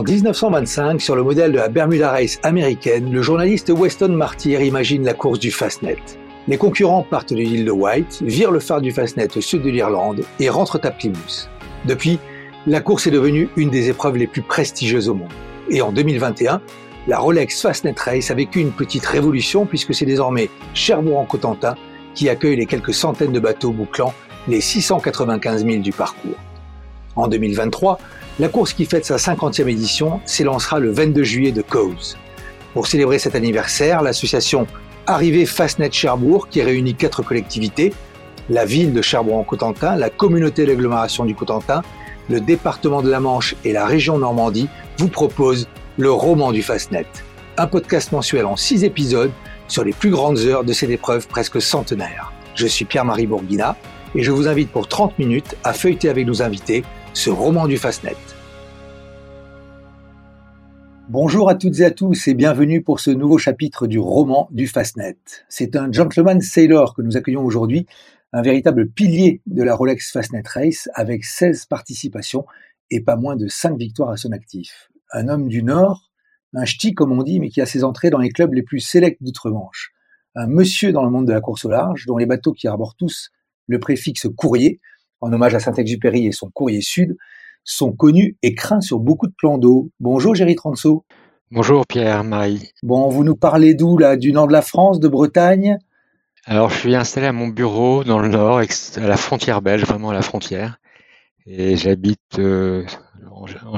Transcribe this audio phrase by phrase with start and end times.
[0.00, 5.04] En 1925, sur le modèle de la Bermuda Race américaine, le journaliste Weston Martyr imagine
[5.04, 5.98] la course du Fastnet.
[6.48, 9.68] Les concurrents partent de l'île de White, virent le phare du Fastnet au sud de
[9.68, 11.50] l'Irlande et rentrent à Plymouth.
[11.84, 12.18] Depuis,
[12.66, 15.28] la course est devenue une des épreuves les plus prestigieuses au monde.
[15.68, 16.62] Et en 2021,
[17.06, 21.74] la Rolex Fastnet Race a vécu une petite révolution puisque c'est désormais Cherbourg en Cotentin
[22.14, 24.14] qui accueille les quelques centaines de bateaux bouclant
[24.48, 26.38] les 695 000 du parcours.
[27.16, 27.98] En 2023,
[28.40, 32.16] la course qui fête sa 50e édition s'élancera le 22 juillet de Cowes.
[32.72, 34.66] Pour célébrer cet anniversaire, l'association
[35.06, 37.92] Arrivée Fastnet Cherbourg, qui réunit quatre collectivités,
[38.48, 41.82] la ville de Cherbourg-en-Cotentin, la communauté d'agglomération du Cotentin,
[42.30, 47.06] le département de la Manche et la région Normandie, vous propose le roman du Fastnet,
[47.58, 49.32] un podcast mensuel en six épisodes
[49.68, 52.32] sur les plus grandes heures de cette épreuve presque centenaire.
[52.54, 53.76] Je suis Pierre-Marie Bourguina
[54.14, 57.76] et je vous invite pour 30 minutes à feuilleter avec nos invités ce roman du
[57.76, 58.16] Fastnet.
[61.12, 64.68] Bonjour à toutes et à tous et bienvenue pour ce nouveau chapitre du roman du
[64.68, 65.16] Fastnet.
[65.48, 67.86] C'est un gentleman sailor que nous accueillons aujourd'hui,
[68.32, 72.46] un véritable pilier de la Rolex Fastnet Race avec 16 participations
[72.92, 74.88] et pas moins de 5 victoires à son actif.
[75.12, 76.12] Un homme du Nord,
[76.54, 78.78] un ch'ti comme on dit, mais qui a ses entrées dans les clubs les plus
[78.78, 79.90] sélects d'outre-Manche.
[80.36, 82.94] Un monsieur dans le monde de la course au large, dont les bateaux qui arborent
[82.94, 83.32] tous
[83.66, 84.80] le préfixe courrier,
[85.20, 87.16] en hommage à Saint-Exupéry et son courrier sud,
[87.64, 89.90] sont connus et craints sur beaucoup de plans d'eau.
[90.00, 91.04] Bonjour Géry Transo.
[91.50, 92.72] Bonjour Pierre-Marie.
[92.82, 95.78] Bon, vous nous parlez d'où là Du nord de la France, de Bretagne?
[96.46, 100.10] Alors je suis installé à mon bureau dans le nord, à la frontière belge, vraiment
[100.10, 100.78] à la frontière.
[101.46, 102.84] Et j'habite euh,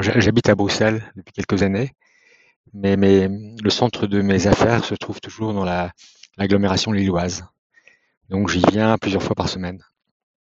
[0.00, 1.92] j'habite à Bruxelles depuis quelques années.
[2.74, 5.64] Mais, mais le centre de mes affaires se trouve toujours dans
[6.38, 7.44] l'agglomération lilloise.
[8.30, 9.82] Donc j'y viens plusieurs fois par semaine.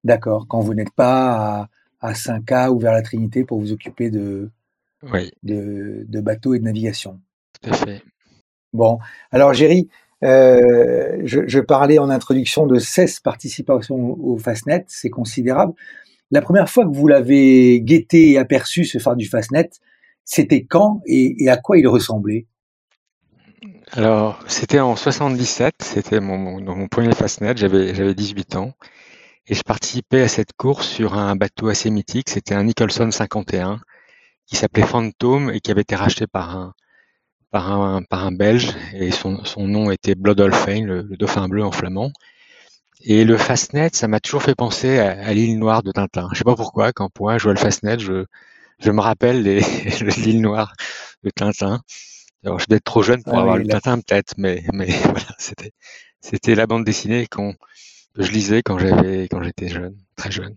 [0.04, 0.46] D'accord.
[0.48, 1.68] Quand vous n'êtes pas à,
[2.00, 4.50] à 5K ou vers la Trinité pour vous occuper de,
[5.42, 7.20] de, bateaux et de navigation.
[7.62, 8.02] Tout à fait.
[8.72, 8.98] Bon,
[9.30, 9.88] alors Géry,
[10.22, 15.72] euh, je, parlais en introduction de 16 participations au Fastnet, c'est considérable.
[16.30, 19.70] La première fois que vous l'avez guetté et aperçu, ce phare du Fastnet,
[20.24, 22.46] c'était quand et, à quoi il ressemblait?
[23.92, 28.72] Alors, c'était en 77, c'était mon, mon, premier Fastnet, j'avais, j'avais 18 ans.
[29.46, 33.80] Et je participais à cette course sur un bateau assez mythique, c'était un Nicholson 51
[34.46, 36.74] qui s'appelait Phantom et qui avait été racheté par un,
[37.50, 41.64] par un, par un Belge et son, son nom était Bloodolphin, le, le dauphin bleu
[41.64, 42.12] en flamand.
[43.02, 46.28] Et le Fastnet, ça m'a toujours fait penser à, l'île noire de Tintin.
[46.32, 48.26] Je sais pas pourquoi, quand pour moi je vois le Fastnet, je,
[48.78, 49.42] je me rappelle
[50.18, 50.74] l'île noire
[51.24, 51.80] de Tintin.
[52.44, 55.34] Alors, je vais être trop jeune pour ah avoir le Tintin peut-être, mais, mais voilà,
[55.38, 55.72] c'était,
[56.20, 57.54] c'était la bande dessinée qu'on,
[58.16, 60.56] je lisais quand j'avais, quand j'étais jeune, très jeune.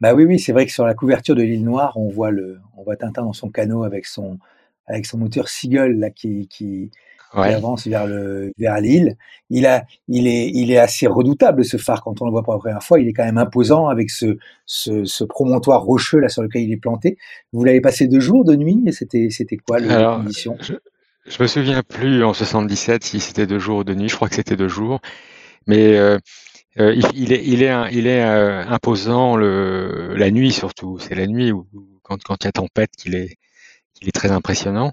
[0.00, 2.58] Bah oui, oui, c'est vrai que sur la couverture de l'île Noire, on voit le,
[2.76, 4.38] on voit Tintin dans son canot avec son,
[4.86, 6.90] avec son moteur Seagull là qui, qui,
[7.32, 9.16] avance vers le, vers l'île.
[9.50, 12.54] Il a, il est, il est assez redoutable ce phare quand on le voit pour
[12.54, 13.00] la première fois.
[13.00, 16.72] Il est quand même imposant avec ce, ce, ce promontoire rocheux là sur lequel il
[16.72, 17.18] est planté.
[17.52, 20.74] Vous l'avez passé deux jours, de nuit, c'était, c'était quoi les conditions je,
[21.26, 24.08] je me souviens plus en 77 si c'était deux jours ou de nuit.
[24.08, 25.00] Je crois que c'était deux jours,
[25.66, 26.18] mais euh,
[26.78, 30.98] euh, il, est, il est, il est euh, imposant le, la nuit surtout.
[30.98, 31.66] C'est la nuit où,
[32.02, 33.38] quand, quand il y a tempête qu'il est,
[34.02, 34.92] est très impressionnant.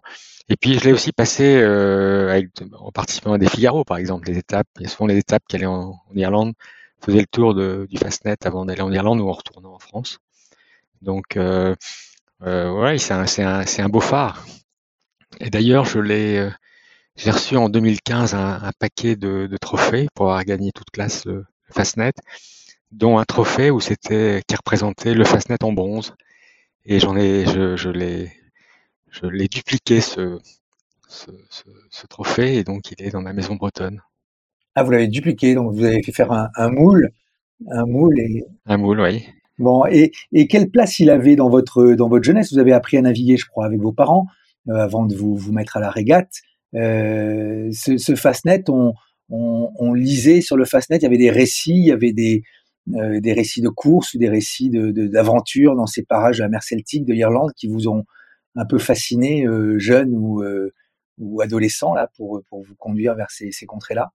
[0.49, 2.41] Et puis je l'ai aussi passé euh,
[2.79, 4.67] en participant à des Figaro, par exemple, les étapes.
[4.79, 6.53] Il y a souvent les étapes qui allaient en, Irlande,
[7.03, 10.19] faisaient le tour de, du Fastnet avant d'aller en Irlande ou en retournant en France.
[11.01, 11.75] Donc euh,
[12.43, 14.45] euh, ouais, c'est un, un, un beau phare.
[15.39, 16.49] Et d'ailleurs, je l'ai,
[17.15, 21.25] j'ai reçu en 2015 un, un paquet de, de, trophées pour avoir gagné toute classe
[21.25, 22.13] le, Fastnet,
[22.91, 26.13] dont un trophée où c'était qui représentait le Fastnet en bronze.
[26.85, 28.31] Et j'en ai, je, je l'ai,
[29.09, 30.39] je l'ai dupliqué ce,
[31.07, 31.31] ce,
[31.89, 34.01] ce, trophée et donc il est dans ma maison bretonne.
[34.75, 37.11] Ah, vous l'avez dupliqué, donc vous avez fait faire un, un, moule,
[37.69, 38.43] un moule et.
[38.65, 39.25] Un moule, oui.
[39.59, 42.51] Bon, et, et quelle place il avait dans votre dans votre jeunesse?
[42.51, 44.25] Vous avez appris à naviguer, je crois, avec vos parents
[44.67, 46.41] euh, avant de vous vous mettre à la régate.
[46.75, 48.63] Euh, ce, Fastnet,
[49.29, 52.43] on, lisait sur le Fastnet, il y avait des récits, il y avait des,
[52.95, 56.63] euh, récits de courses ou des récits d'aventure de, dans ces parages de la mer
[56.63, 58.05] Celtique de l'Irlande qui vous ont
[58.55, 60.41] un peu fasciné, euh, jeune ou,
[61.41, 64.11] adolescent, là, pour, vous conduire vers ces, contrées-là?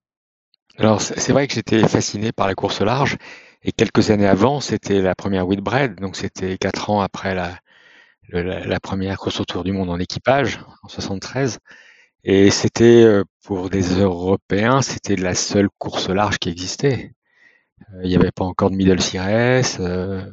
[0.77, 3.17] Alors, c'est vrai que j'étais fasciné par la course large.
[3.65, 7.59] Et quelques années avant, c'était la première Whitbread, donc c'était quatre ans après la,
[8.29, 11.59] la, la, première course autour du monde en équipage, en 73.
[12.23, 17.13] Et c'était euh, pour des Européens, c'était la seule course large qui existait.
[17.95, 19.81] Euh, il n'y avait pas encore de Middle Cires.
[19.81, 20.25] Euh,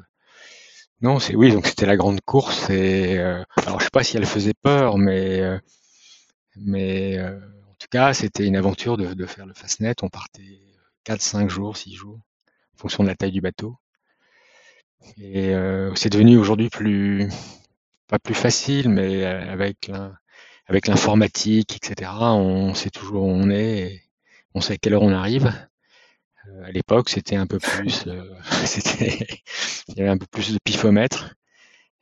[1.01, 4.25] Non, c'est oui, donc c'était la grande course et alors je sais pas si elle
[4.25, 5.41] faisait peur, mais
[6.57, 9.95] mais en tout cas, c'était une aventure de, de faire le Fastnet.
[10.03, 10.59] On partait
[11.03, 12.19] 4, 5 jours, 6 jours,
[12.75, 13.77] en fonction de la taille du bateau.
[15.17, 15.53] Et
[15.95, 17.29] c'est devenu aujourd'hui plus
[18.07, 19.91] pas plus facile, mais avec
[20.67, 22.11] avec l'informatique, etc.
[22.21, 24.01] On sait toujours où on est, et
[24.53, 25.51] on sait à quelle heure on arrive.
[26.63, 28.05] à l'époque, c'était un peu plus,
[28.65, 29.27] c'était,
[29.89, 31.35] il y avait un peu plus de pifomètre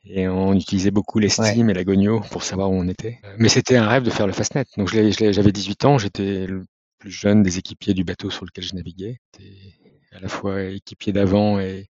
[0.06, 3.20] et on utilisait beaucoup l'estime et la gogno pour savoir où on était.
[3.38, 4.66] Mais c'était un rêve de faire le Fastnet.
[4.76, 6.64] Donc j'avais 18 ans, j'étais le
[6.98, 9.18] plus jeune des équipiers du bateau sur lequel je naviguais.
[9.32, 9.54] J'étais
[10.12, 11.88] à la fois équipier d'avant et,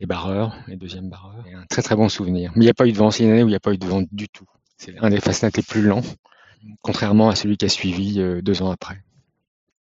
[0.00, 1.44] et barreur, et deuxième barreur.
[1.46, 2.52] Et un très très bon souvenir.
[2.56, 3.60] Mais il n'y a pas eu de vent, c'est une année où il n'y a
[3.60, 4.46] pas eu de vent du tout.
[4.84, 6.02] C'est un des Fastnets les plus lents,
[6.80, 8.96] contrairement à celui qui a suivi euh, deux ans après.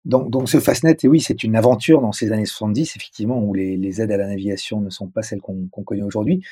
[0.05, 3.55] Donc, donc ce Fastnet, et oui, c'est une aventure dans ces années 70, effectivement, où
[3.55, 6.43] les, les aides à la navigation ne sont pas celles qu'on connaît aujourd'hui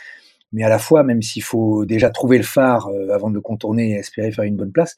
[0.53, 3.93] mais à la fois, même s'il faut déjà trouver le phare euh, avant de contourner
[3.93, 4.97] et espérer faire une bonne place,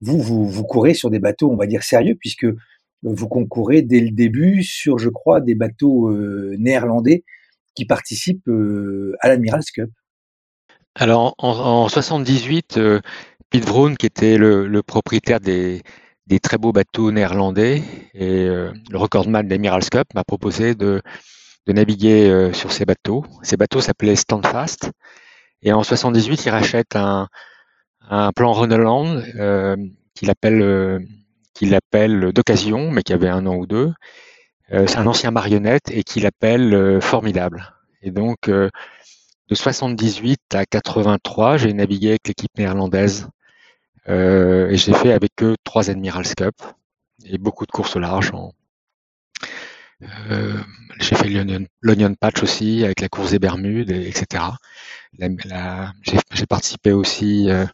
[0.00, 2.56] vous, vous, vous courez sur des bateaux, on va dire, sérieux, puisque euh,
[3.02, 7.24] vous concourez dès le début sur, je crois, des bateaux euh, néerlandais
[7.74, 8.50] qui participent
[9.20, 9.90] à l'Admiral's Cup.
[10.94, 12.78] Alors, en, en 78,
[13.50, 15.82] Piet Vroon, qui était le, le propriétaire des,
[16.26, 17.82] des, très beaux bateaux néerlandais
[18.14, 21.00] et le recordman de l'Admiral's Cup, m'a proposé de
[21.66, 23.24] de naviguer euh, sur ces bateaux.
[23.42, 24.90] Ces bateaux s'appelaient Standfast.
[25.62, 27.28] Et en 78, il rachète un,
[28.08, 29.76] un plan Reneland euh,
[30.14, 30.98] qu'il appelle, euh,
[31.54, 33.92] qu'il appelle d'occasion, mais qui avait un an ou deux.
[34.70, 37.74] c'est un ancien marionnette et qu'il appelle formidable.
[38.02, 38.48] Et donc,
[39.50, 43.28] de 78 à 83, j'ai navigué avec l'équipe néerlandaise
[44.08, 46.54] et j'ai fait avec eux trois Admirals Cup
[47.24, 48.52] et beaucoup de courses larges en,
[50.30, 50.56] euh,
[50.98, 51.28] j'ai fait
[51.82, 54.44] l'Onion Patch aussi avec la course des Bermudes, etc.
[55.18, 57.66] j'ai participé aussi euh,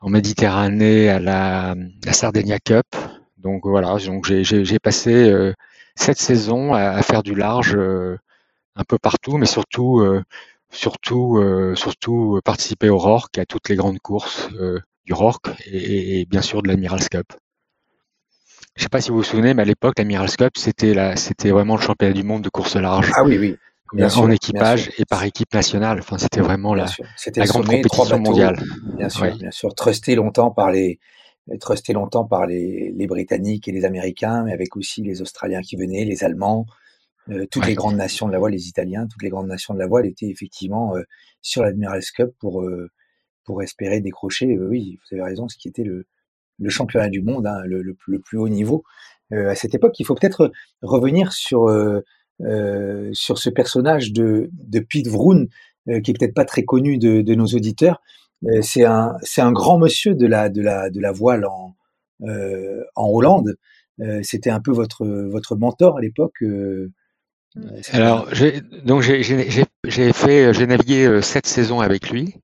[0.00, 1.74] en Méditerranée à la,
[2.04, 2.86] la, Sardinia Cup.
[3.38, 5.52] Donc voilà, donc j'ai passé euh,
[5.96, 7.76] cette saison à, faire du large
[8.76, 10.00] un peu partout, mais surtout,
[10.72, 11.40] surtout,
[11.74, 14.48] surtout participer au Rorque, à toutes les grandes courses
[15.04, 17.26] du Rorque et, et, bien sûr de l'Admiral's Cup.
[18.76, 21.50] Je sais pas si vous vous souvenez, mais à l'époque, l'Admiral's Cup, c'était la, c'était
[21.50, 23.12] vraiment le championnat du monde de course large.
[23.14, 23.56] Ah oui, oui.
[23.92, 25.98] Bien en équipage et par équipe nationale.
[25.98, 26.86] Enfin, c'était vraiment la,
[27.36, 28.58] la grande compétition mondiale.
[28.96, 29.74] Bien sûr, bien sûr.
[29.74, 30.98] Trusté longtemps par les,
[31.60, 35.76] trusté longtemps par les, les, Britanniques et les Américains, mais avec aussi les Australiens qui
[35.76, 36.64] venaient, les Allemands,
[37.30, 39.78] euh, toutes les grandes nations de la voile, les Italiens, toutes les grandes nations de
[39.78, 41.02] la voile étaient effectivement euh,
[41.40, 42.90] sur l'Admiral's Cup pour euh,
[43.44, 44.58] pour espérer décrocher.
[44.58, 46.06] oui, vous avez raison, ce qui était le
[46.58, 48.84] le championnat du monde, hein, le, plus haut niveau.
[49.32, 50.52] Euh, à cette époque, il faut peut-être
[50.82, 52.00] revenir sur euh,
[52.42, 55.48] euh, sur ce personnage de, de Pete Vroon,
[55.86, 58.00] qui est peut-être pas très connu de, nos auditeurs.
[58.62, 61.74] c'est un c'est un grand monsieur de la de la de la voile en
[62.94, 63.56] en Hollande.
[64.22, 66.44] C'était un peu votre votre mentor à l'époque.
[67.92, 68.28] Alors,
[68.84, 72.34] donc j'ai fait, j'ai navigué sept saisons avec lui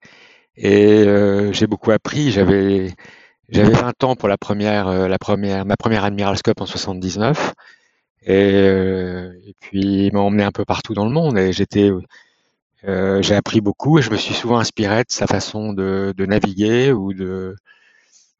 [0.56, 1.04] et
[1.52, 2.30] j'ai beaucoup appris.
[2.30, 2.92] J'avais
[3.48, 7.54] j'avais 20 ans pour la première, euh, la première, ma première Admiral's Cup en 79.
[8.22, 11.90] Et, euh, et puis il m'a emmené un peu partout dans le monde et j'étais,
[12.84, 16.26] euh, j'ai appris beaucoup et je me suis souvent inspiré de sa façon de, de
[16.26, 17.56] naviguer ou de,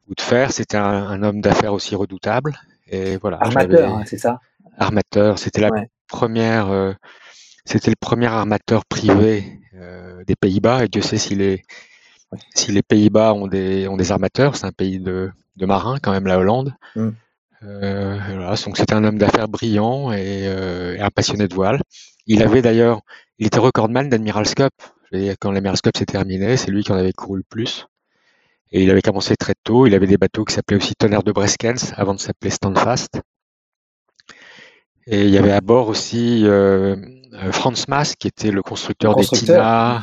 [0.07, 0.51] ou de faire.
[0.51, 2.59] C'était un, un, homme d'affaires aussi redoutable.
[2.87, 3.37] Et voilà.
[3.41, 4.39] Armateur, hein, c'est ça?
[4.77, 5.39] Armateur.
[5.39, 5.69] C'était la
[6.09, 6.93] première, euh,
[7.65, 11.63] c'était le premier armateur privé euh, des Pays-Bas et Dieu sait si les
[12.81, 16.37] Pays-Bas ont des, ont des armateurs, c'est un pays de, de marins quand même, la
[16.37, 16.73] Hollande.
[16.95, 17.09] Mm.
[17.63, 21.81] Euh, voilà, donc c'était un homme d'affaires brillant et, et, un passionné de voile.
[22.25, 23.01] Il avait d'ailleurs,
[23.37, 24.73] il était recordman d'Admiral's Cup.
[25.39, 27.87] Quand l'Admiral's Cup s'est terminé, c'est lui qui en avait couru le plus.
[28.71, 29.87] Et il avait commencé très tôt.
[29.87, 33.21] Il avait des bateaux qui s'appelaient aussi Tonnerre de Breskens avant de s'appeler Standfast.
[35.07, 36.95] Et il y avait à bord aussi euh,
[37.33, 40.01] euh Franz Maas qui était le constructeur, des Tina,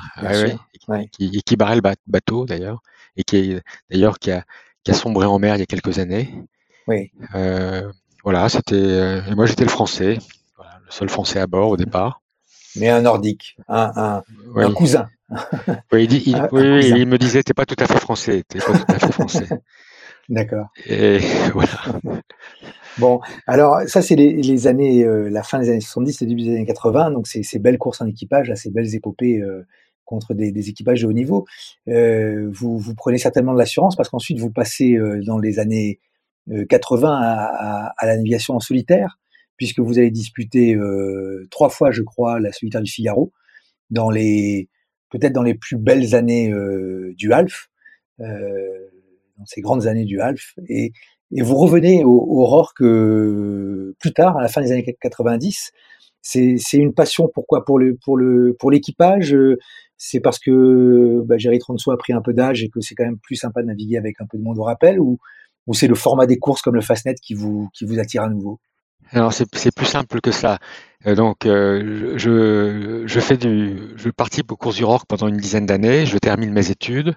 [1.12, 2.81] qui, qui, barrait le bateau d'ailleurs,
[3.17, 3.57] et qui
[3.91, 4.45] d'ailleurs qui a,
[4.85, 6.35] qui a sombré en mer il y a quelques années.
[6.87, 7.11] Oui.
[7.35, 7.91] Euh,
[8.25, 9.23] voilà, c'était.
[9.29, 10.19] Et moi j'étais le français,
[10.57, 12.23] voilà, le seul français à bord au départ.
[12.76, 14.23] Mais un nordique, un, un,
[14.57, 15.09] un cousin.
[15.93, 18.59] oui, il, dit, il, oui, il me disait, t'es pas tout à fait français, t'es
[18.59, 19.49] pas tout à fait français.
[20.28, 20.68] D'accord.
[20.87, 21.18] Et
[21.52, 22.23] voilà.
[22.99, 26.42] Bon, alors ça c'est les, les, années, euh, la fin des années 70 et début
[26.42, 29.66] des années 80, donc c'est ces belles courses en équipage, là, ces belles épopées euh,
[30.06, 31.45] contre des, équipages de haut niveau.
[31.88, 36.00] Euh, vous, vous prenez certainement de l'assurance parce qu'ensuite vous passez euh, dans les années
[36.71, 39.18] 80 euh, à, à, la navigation en solitaire,
[39.56, 40.78] puisque vous avez disputé
[41.50, 43.33] trois fois, je crois, la solitaire du Figaro
[43.90, 44.68] dans les
[45.11, 46.52] peut-être dans les plus belles années
[47.16, 47.68] du half,
[49.38, 50.93] dans ces grandes années du half, et,
[51.33, 52.64] et vous revenez au, au
[53.99, 55.73] plus tard, à la fin des années 90.
[56.23, 57.31] C'est une passion.
[57.33, 57.64] Pourquoi?
[57.64, 59.37] Pour le pour le pour l'équipage.
[59.97, 63.05] C'est parce que bah, Jerry Tronso a pris un peu d'âge et que c'est quand
[63.05, 65.19] même plus sympa de naviguer avec un peu de monde au rappel, ou
[65.66, 68.28] ou c'est le format des courses comme le Fastnet qui vous qui vous attire à
[68.28, 68.59] nouveau?
[69.12, 70.59] Alors c'est plus simple que ça.
[71.07, 75.37] Euh, donc euh, je, je fais du, je participe aux courses du ROC pendant une
[75.37, 76.07] dizaine d'années.
[76.07, 77.14] Je termine mes études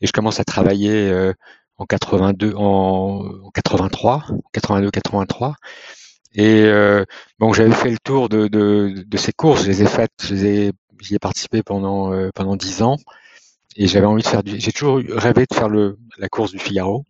[0.00, 1.32] et je commence à travailler euh,
[1.78, 5.56] en 82, en, 83, 82, 83.
[6.34, 6.70] Et
[7.38, 9.62] bon, j'avais fait le tour de, ces courses.
[9.62, 12.98] Je les ai faites, j'y ai, participé pendant pendant dix ans.
[13.76, 14.60] Et j'avais envie de faire du.
[14.60, 17.04] J'ai toujours rêvé de faire la course du Figaro,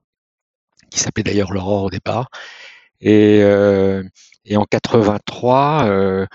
[0.90, 2.30] qui s'appelait d'ailleurs l'Aurore au départ.
[3.00, 4.02] Et, euh,
[4.54, 6.26] en 83, euh,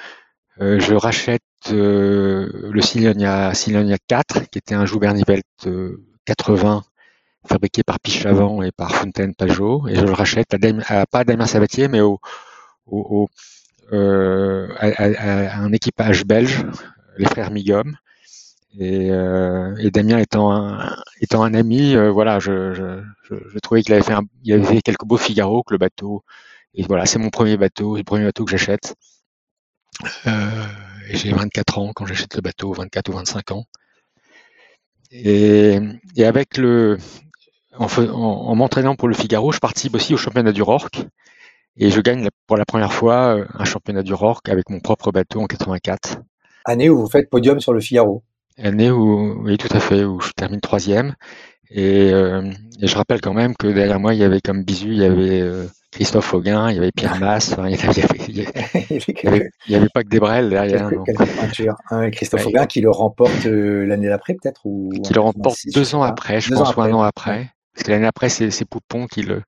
[0.61, 5.41] euh, je rachète le Silonia, Silonia 4, qui était un Joubert-Nivelle
[6.25, 6.83] 80
[7.47, 10.55] fabriqué par Pichavant et par Fontaine Pajot, et je le rachète
[10.87, 12.19] à, pas à Damien Sabatier, mais au,
[13.93, 16.65] euh, à, un équipage belge,
[17.17, 17.93] les frères Migom.
[18.77, 23.03] Et, euh, Damien étant un, ami, voilà, je,
[23.61, 26.23] trouvais qu'il avait fait, avait fait quelques beaux Figaro, que le bateau
[26.75, 28.95] et voilà, c'est mon premier bateau, le premier bateau que j'achète.
[30.27, 30.65] Euh,
[31.07, 33.65] et j'ai 24 ans quand j'achète le bateau, 24 ou 25 ans.
[35.23, 35.79] Et,
[36.25, 36.97] avec le,
[37.77, 41.05] en, m'entraînant pour le Figaro, je participe aussi au championnat du Rorque.
[41.77, 45.11] Et je gagne pour la première fois euh, un championnat du Rorque avec mon propre
[45.11, 46.19] bateau en 84.
[46.63, 48.23] Année où vous faites podium sur le Figaro.
[48.57, 51.15] Année où, oui, tout à fait, où je termine troisième.
[51.69, 52.49] Et, euh,
[52.81, 55.05] et je rappelle quand même que derrière moi, il y avait comme bisu, il y
[55.05, 55.41] avait
[55.95, 57.75] Christophe Auguin, il y avait Pierre Masse, il n'y
[59.75, 60.89] avait, pas que des brels derrière.
[61.89, 65.95] Hein, Christophe Auguin qui le remporte euh, l'année d'après peut-être ou Qui le remporte deux
[65.95, 67.49] ans après, je pense, ou un an après.
[67.73, 69.41] Parce que l'année après, c'est Poupon qui le,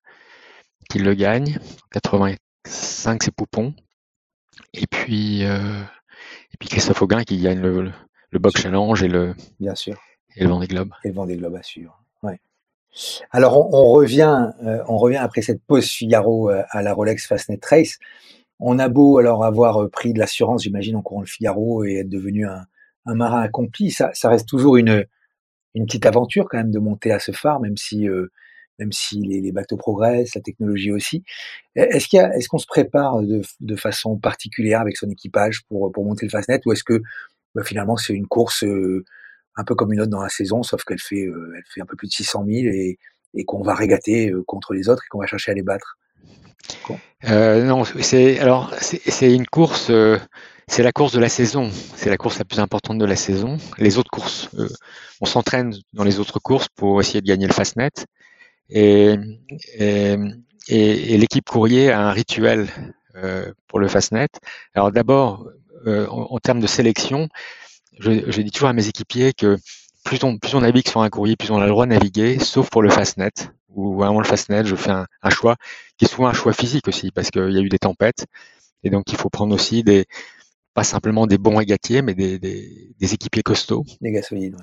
[0.88, 1.58] qui le gagne.
[1.92, 3.74] 85, c'est Poupon.
[4.72, 7.92] Et puis, euh, et puis Christophe Auguin qui gagne le,
[8.30, 9.98] le Box Challenge et le, Bien sûr.
[10.34, 10.94] et le Vendée Globe.
[11.04, 11.98] Et le Vendée Globe, assure.
[13.30, 17.60] Alors on, revient, euh, on revient après cette pause Figaro euh, à la Rolex Fastnet
[17.68, 17.98] Race.
[18.60, 21.98] On a beau alors avoir euh, pris de l'assurance, j'imagine, en courant le Figaro et
[21.98, 22.66] être devenu un,
[23.06, 25.06] marin accompli, ça, reste toujours une,
[25.74, 28.06] une petite aventure quand même de monter à ce phare, même si
[28.78, 31.24] même si les, bateaux progressent, la technologie aussi.
[31.74, 36.26] Est-ce qu'il est-ce qu'on se prépare de, façon particulière avec son équipage pour pour monter
[36.26, 37.00] le Fastnet ou est-ce que
[37.54, 38.62] bah, finalement c'est une course
[39.58, 41.86] un peu comme une autre dans la saison, sauf qu'elle fait, euh, elle fait un
[41.86, 42.98] peu plus de 600 000 et,
[43.34, 45.98] et qu'on va régater euh, contre les autres et qu'on va chercher à les battre.
[47.24, 49.90] Euh, non, c'est alors c'est une course,
[50.66, 53.56] c'est la course de la saison, c'est la course la plus importante de la saison.
[53.78, 54.48] Les autres courses,
[55.20, 57.90] on s'entraîne dans les autres courses pour essayer de gagner le Fastnet.
[58.70, 59.16] Et,
[60.68, 62.68] l'équipe courrier a un rituel
[63.66, 64.28] pour le Fastnet.
[64.74, 65.48] Alors d'abord,
[65.86, 67.28] en, termes de sélection,
[67.98, 69.58] je, dis toujours à mes équipiers que
[70.04, 72.38] plus on, plus on navigue sur un courrier, plus on a le droit de naviguer,
[72.38, 73.32] sauf pour le Fastnet,
[73.68, 75.56] ou vraiment le Fastnet, je fais un, choix
[75.96, 78.26] qui est souvent un choix physique aussi, parce qu'il y a eu des tempêtes,
[78.84, 80.06] et donc il faut prendre aussi des,
[80.74, 83.84] pas simplement des bons régatiers, mais des, des, équipiers costauds.
[84.00, 84.56] Des gars solides,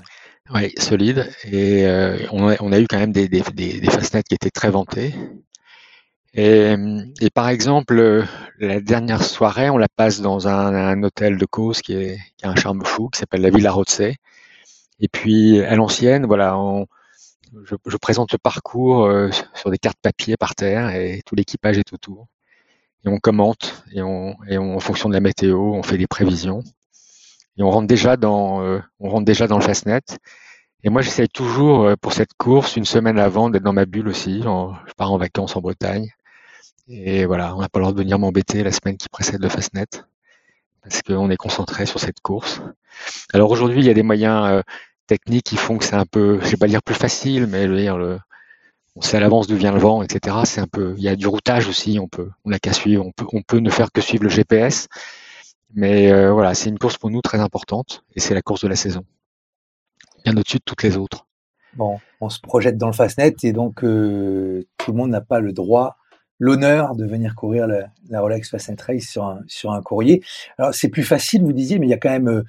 [0.54, 0.72] ouais.
[0.78, 1.30] solides.
[1.44, 4.50] Et euh, on, a, on, a, eu quand même des, des, des, Fastnets qui étaient
[4.50, 5.14] très vantés.
[6.36, 6.76] Et,
[7.22, 8.26] et, par exemple,
[8.60, 12.46] la dernière soirée, on la passe dans un, un hôtel de Cause qui, est, qui
[12.46, 14.18] a un charme fou, qui s'appelle la Villa Rotsey.
[15.00, 16.88] Et puis, à l'ancienne, voilà, on,
[17.64, 21.78] je, je, présente le parcours euh, sur des cartes papier par terre et tout l'équipage
[21.78, 22.28] est autour.
[23.06, 26.08] Et on commente et, on, et on, en fonction de la météo, on fait des
[26.08, 26.64] prévisions.
[27.58, 30.02] Et on rentre déjà dans, euh, on rentre déjà dans le Fastnet.
[30.84, 34.08] Et moi, j'essaye toujours euh, pour cette course, une semaine avant, d'être dans ma bulle
[34.08, 34.42] aussi.
[34.42, 36.10] je pars en vacances en Bretagne.
[36.88, 39.50] Et voilà, on n'a pas le droit de venir m'embêter la semaine qui précède le
[39.50, 39.88] Fastnet
[40.84, 42.62] parce qu'on est concentré sur cette course.
[43.34, 44.62] Alors aujourd'hui, il y a des moyens euh,
[45.08, 47.68] techniques qui font que c'est un peu, je vais pas dire plus facile, mais
[48.96, 50.38] on sait à l'avance d'où vient le vent, etc.
[50.46, 53.04] C'est un peu, il y a du routage aussi, on peut, on n'a qu'à suivre,
[53.04, 54.88] on peut, on peut ne faire que suivre le GPS.
[55.74, 58.68] Mais euh, voilà, c'est une course pour nous très importante et c'est la course de
[58.68, 59.04] la saison,
[60.24, 61.26] bien au-dessus de toutes les autres.
[61.74, 65.42] Bon, on se projette dans le Fastnet et donc euh, tout le monde n'a pas
[65.42, 65.98] le droit
[66.40, 70.24] l'honneur de venir courir la, Rolex Fast Race sur un, sur un courrier.
[70.58, 72.44] Alors c'est plus facile, vous disiez, mais il y a quand même,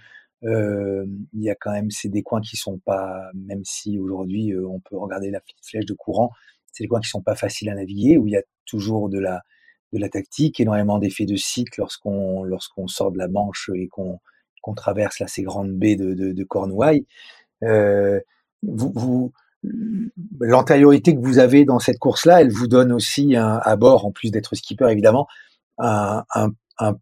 [0.44, 4.52] euh, il y a quand même, c'est des coins qui sont pas, même si aujourd'hui
[4.52, 6.30] euh, on peut regarder la flèche de courant,
[6.72, 9.18] c'est des coins qui sont pas faciles à naviguer, où il y a toujours de
[9.18, 9.42] la,
[9.92, 14.20] de la tactique, énormément d'effets de cycle lorsqu'on sort de la Manche et qu'on
[14.74, 17.06] traverse là, ces grandes baies de, de, de Cornouailles.
[17.62, 18.20] Euh,
[18.62, 19.32] vous, vous
[20.40, 24.30] l'antériorité que vous avez dans cette course-là, elle vous donne aussi à bord, en plus
[24.30, 25.26] d'être skipper évidemment,
[25.78, 26.50] un,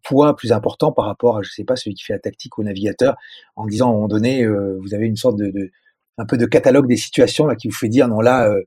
[0.03, 2.63] poids plus important par rapport à, je sais pas, celui qui fait la tactique au
[2.63, 3.15] navigateur,
[3.55, 5.71] en disant à un moment donné, euh, vous avez une sorte de, de,
[6.17, 8.61] un peu de catalogue des situations là qui vous fait dire non là, euh,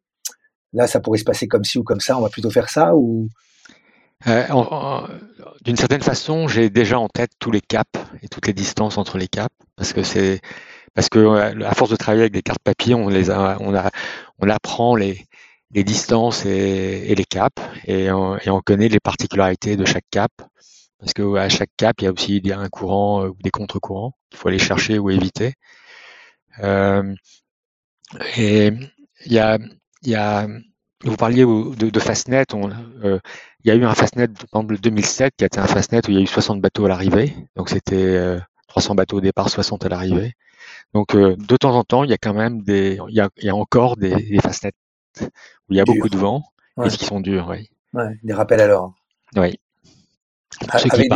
[0.73, 2.95] là ça pourrait se passer comme ci ou comme ça, on va plutôt faire ça
[2.95, 3.29] ou?
[4.27, 4.45] Euh,
[5.65, 9.17] D'une certaine façon, j'ai déjà en tête tous les caps et toutes les distances entre
[9.17, 10.41] les caps parce que c'est
[10.95, 13.91] parce que à force de travailler avec des cartes papier, on les on a,
[14.39, 15.27] on apprend les,
[15.73, 20.33] les distances et, les caps et on, connaît les particularités de chaque cap
[20.99, 24.39] parce que à chaque cap il y a aussi un courant ou des contre-courants qu'il
[24.39, 25.55] faut aller chercher ou éviter.
[26.61, 27.15] Euh,
[28.37, 28.71] et
[29.27, 29.59] il y a,
[30.03, 30.47] il y a,
[31.05, 32.71] vous parliez de, Fastnet, on,
[33.05, 33.19] euh,
[33.65, 36.11] il y a eu un Fastnet, par exemple, 2007, qui a été un Fastnet où
[36.11, 37.37] il y a eu 60 bateaux à l'arrivée.
[37.57, 40.35] Donc c'était euh, 300 bateaux au départ, 60 à l'arrivée.
[40.95, 43.29] Donc euh, de temps en temps, il y a quand même des, il y a,
[43.37, 44.73] il y a encore des, des fastnets
[45.21, 45.27] où
[45.71, 46.45] il y a beaucoup de vent
[46.77, 46.89] ouais.
[46.89, 47.71] et qui sont durs, oui.
[47.93, 48.93] Ouais, des rappels à l'heure.
[49.37, 49.59] Oui.
[50.71, 51.09] Avec, des,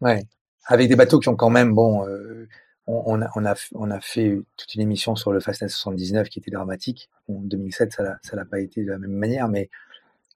[0.00, 0.24] ouais,
[0.66, 2.48] avec des bateaux qui ont quand même, bon, euh,
[2.86, 6.28] on, on, a, on, a, on a fait toute une émission sur le Fastnet 79
[6.28, 7.08] qui était dramatique.
[7.28, 9.70] En 2007, ça l'a pas été de la même manière, mais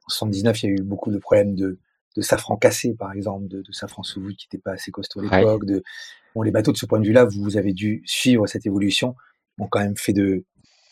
[0.06, 1.78] en 79, il y a eu beaucoup de problèmes de,
[2.18, 5.22] de safran cassé, par exemple, de, de safran sous qui n'était pas assez costaud à
[5.22, 5.74] l'époque, ouais.
[5.74, 5.82] de
[6.34, 9.14] Bon, les bateaux, de ce point de vue-là, vous avez dû suivre cette évolution,
[9.58, 10.44] ont quand même fait de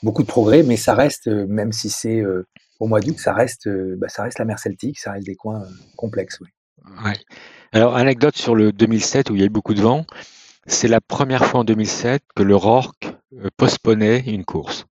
[0.03, 2.47] beaucoup de progrès, mais ça reste, euh, même si c'est euh,
[2.81, 5.35] au mois d'août, ça reste, euh, bah, ça reste la mer Celtique, ça reste des
[5.35, 5.65] coins
[5.97, 6.39] complexes.
[6.41, 6.49] Oui.
[7.05, 7.17] Ouais.
[7.73, 10.07] Alors, anecdote sur le 2007 où il y a eu beaucoup de vent,
[10.67, 13.13] c'est la première fois en 2007 que le Rorque
[13.57, 14.87] postponait une course.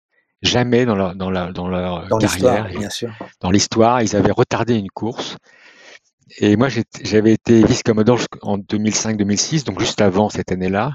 [0.42, 3.12] Jamais dans leur, dans leur, dans leur dans carrière, bien sûr.
[3.40, 5.36] dans l'histoire, ils avaient retardé une course.
[6.38, 6.68] Et moi,
[7.02, 10.94] j'avais été vice-commodore en 2005-2006, donc juste avant cette année-là.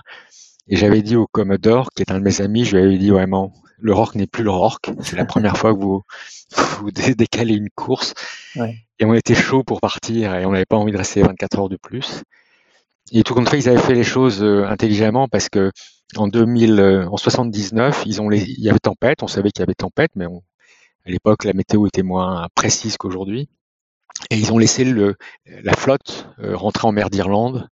[0.67, 3.09] Et j'avais dit au commodore, qui est un de mes amis, je lui avais dit
[3.09, 4.89] vraiment, le Rorque n'est plus le Rorque.
[5.01, 6.03] C'est la première fois que vous,
[6.79, 8.13] vous décalez une course.
[8.55, 8.77] Ouais.
[8.99, 11.69] Et on était chaud pour partir et on n'avait pas envie de rester 24 heures
[11.69, 12.23] de plus.
[13.11, 15.71] Et tout compte fait, ils avaient fait les choses euh, intelligemment parce que
[16.15, 19.23] en 2000, euh, en 79, ils ont les, il y avait tempête.
[19.23, 20.41] On savait qu'il y avait tempête, mais on,
[21.05, 23.47] à l'époque, la météo était moins précise qu'aujourd'hui.
[24.29, 27.69] Et ils ont laissé le, la flotte euh, rentrer en mer d'Irlande.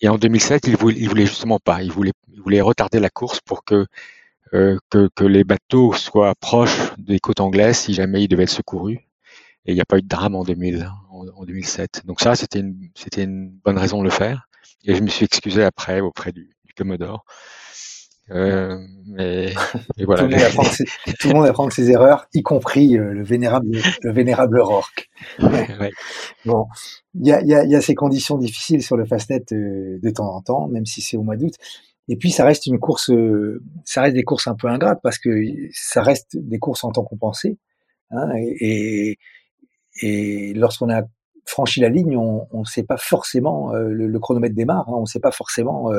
[0.00, 1.82] Et en 2007, ils voulaient, ils voulaient justement pas.
[1.82, 3.86] Ils voulaient, ils voulaient retarder la course pour que,
[4.54, 8.50] euh, que, que les bateaux soient proches des côtes anglaises si jamais ils devaient être
[8.50, 9.00] secourus.
[9.66, 12.02] Et il n'y a pas eu de drame en, 2000, en, en 2007.
[12.06, 14.48] Donc ça, c'était une, c'était une bonne raison de le faire.
[14.84, 17.24] Et je me suis excusé après auprès du, du Commodore.
[18.30, 19.52] Euh, mais,
[19.98, 20.22] mais voilà.
[20.22, 20.84] tout, le monde ses,
[21.18, 25.08] tout, le monde apprend de ses erreurs, y compris euh, le vénérable, le vénérable Rorque.
[25.40, 25.90] Ouais.
[26.44, 26.66] Bon,
[27.14, 30.10] il y a, y, a, y a, ces conditions difficiles sur le Fastnet euh, de
[30.10, 31.54] temps en temps, même si c'est au mois d'août.
[32.08, 35.18] Et puis ça reste une course, euh, ça reste des courses un peu ingrates parce
[35.18, 35.30] que
[35.72, 37.58] ça reste des courses en temps compensé.
[38.10, 39.18] Hein, et,
[40.02, 41.02] et lorsqu'on a
[41.46, 44.88] franchi la ligne, on ne sait pas forcément euh, le, le, chronomètre démarre.
[44.88, 45.90] Hein, on ne sait pas forcément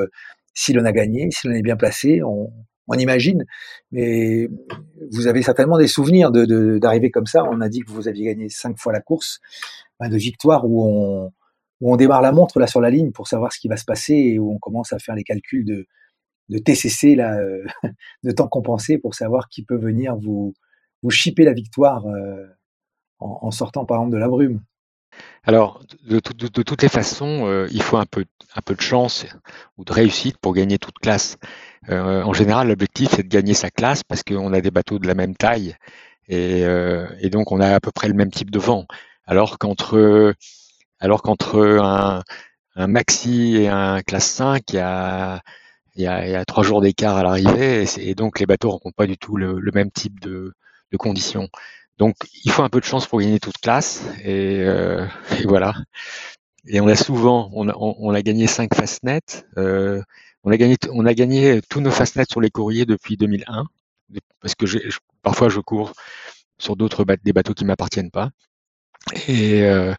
[0.54, 2.52] si l'on a gagné, si l'on est bien placé, on,
[2.88, 3.46] on, imagine.
[3.92, 4.48] Mais
[5.12, 7.44] vous avez certainement des souvenirs d'arriver de, de, comme ça.
[7.46, 9.40] On a dit que vous aviez gagné cinq fois la course,
[10.00, 11.32] ben de victoires où on,
[11.82, 13.86] où on démarre la montre là sur la ligne pour savoir ce qui va se
[13.86, 15.88] passer et où on commence à faire les calculs de,
[16.50, 17.66] de TCC là, euh,
[18.24, 20.54] de temps compensé pour savoir qui peut venir vous
[21.04, 22.46] vous chipper la victoire euh,
[23.20, 24.62] en, en sortant par exemple de la brume.
[25.44, 29.26] Alors, de, de, toutes les façons, euh, il faut un peu, de chance
[29.78, 31.38] ou de réussite pour gagner toute classe.
[31.90, 35.08] Euh, en général, l'objectif, c'est de gagner sa classe parce qu'on a des bateaux de
[35.08, 35.76] la même taille
[36.28, 38.86] et, euh, donc on a à peu près le même type de vent.
[39.26, 40.36] Alors qu'entre
[41.02, 42.24] un,
[42.88, 48.40] maxi et un classe 5, il y a, trois jours d'écart à l'arrivée et, donc
[48.40, 50.54] les bateaux ne rencontrent pas du tout le, même type de
[50.98, 51.50] conditions.
[52.02, 54.02] Donc, il faut un peu de chance pour gagner toute classe.
[54.24, 55.06] Et, euh,
[55.40, 55.76] et voilà.
[56.66, 59.46] Et on a souvent, on a, gagné cinq fastnets.
[59.60, 60.02] Euh,
[60.44, 63.66] on a gagné, on a gagné tous nos fastnets sur les courriers depuis 2001,
[64.42, 64.66] parce que
[65.22, 65.94] parfois je cours
[66.58, 68.32] sur d'autres des bateaux qui m'appartiennent pas.
[69.28, 69.94] Et, euh,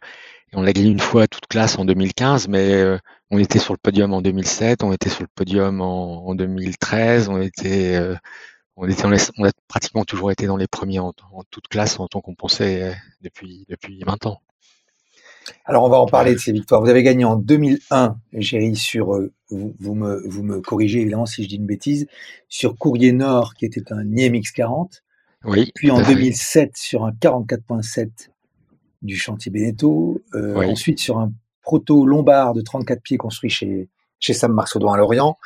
[0.51, 2.97] on a gagné une fois toute classe en 2015, mais euh,
[3.31, 7.29] on était sur le podium en 2007, on était sur le podium en, en 2013,
[7.29, 7.97] on était
[8.75, 12.07] on, était, on, a, pratiquement toujours été dans les premiers en, en toute classe en
[12.07, 14.41] tant qu'on pensait euh, depuis, depuis 20 ans.
[15.65, 16.81] Alors on va en parler de ces victoires.
[16.81, 21.25] Vous avez gagné en 2001, Géry, sur, euh, vous, vous, me, vous me corrigez évidemment
[21.25, 22.07] si je dis une bêtise,
[22.47, 25.03] sur Courrier Nord qui était un IMX 40.
[25.45, 25.71] Oui.
[25.75, 28.29] Puis en 2007 sur un 44.7
[29.01, 30.21] du chantier Beneteau.
[30.33, 30.67] Euh, oui.
[30.67, 33.89] Ensuite sur un proto lombard de 34 pieds construit chez,
[34.23, 35.37] chez Sam Marceau à Lorient.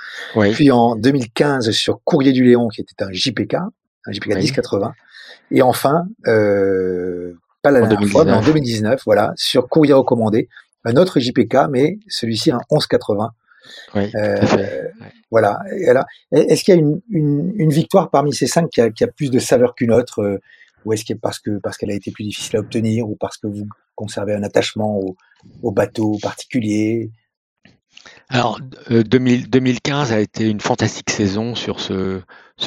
[0.54, 4.94] Puis en 2015 sur Courrier du Léon, qui était un JPK, un JPK 1080.
[5.50, 10.48] Et enfin, euh, pas la dernière fois, mais en 2019, voilà, sur Courrier recommandé,
[10.86, 13.32] un autre JPK, mais celui-ci un 1180.
[13.96, 14.88] Oui, euh,
[15.32, 15.60] Voilà.
[16.32, 19.32] Est-ce qu'il y a une, une, victoire parmi ces cinq qui a, qui a plus
[19.32, 20.40] de saveur qu'une autre euh,
[20.86, 23.38] Ou est-ce que parce que parce qu'elle a été plus difficile à obtenir, ou parce
[23.38, 25.18] que vous conservez un attachement au,
[25.64, 27.10] au bateau particulier
[28.30, 32.22] alors, 2015 euh, a été une fantastique saison sur ce,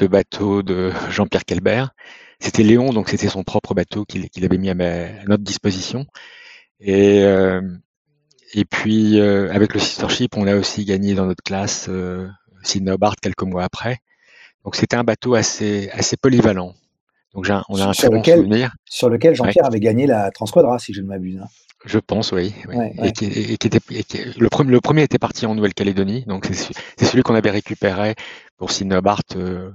[0.06, 1.90] bateau de Jean-Pierre Kelbert.
[2.38, 6.06] C'était Léon, donc c'était son propre bateau qu'il avait mis à, notre disposition.
[6.80, 7.60] Et, euh,
[8.70, 11.90] puis, euh, avec le Sistership, on a aussi gagné dans notre classe
[12.62, 13.98] Sydney Hobart quelques mois après.
[14.64, 15.90] Donc, c'était un bateau assez
[16.20, 16.74] polyvalent.
[17.34, 18.74] Donc, on a un sur très lequel, bon souvenir.
[18.86, 21.38] Sur lequel Jean-Pierre avait gagné la Transquadra, si je ne m'abuse.
[21.40, 21.46] Hein.
[21.84, 22.54] Je pense, oui.
[23.02, 23.80] Et, qui, était,
[24.36, 28.16] le, premier, le, premier, était parti en Nouvelle-Calédonie, donc c'est celui qu'on avait récupéré
[28.58, 29.22] pour Sydney Hobart.
[29.36, 29.70] Euh,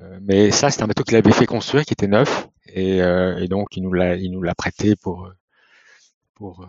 [0.00, 3.38] euh, mais ça, c'est un bateau qu'il avait fait construire, qui était neuf, et, euh,
[3.38, 5.30] et donc il nous l'a, il nous l'a prêté pour
[6.34, 6.66] pour